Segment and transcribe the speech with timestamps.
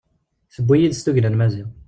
[0.53, 1.69] Tewwi yid-s tugna n Maziɣ.